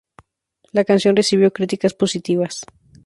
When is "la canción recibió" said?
0.71-1.53